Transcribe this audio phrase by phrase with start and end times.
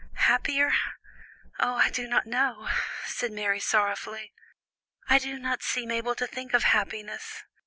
[0.25, 0.73] "Happier?
[1.59, 2.67] Ah, I do not know,"
[3.05, 4.33] said Mary sorrowfully.
[5.07, 7.43] "I do not seem able to think of happiness.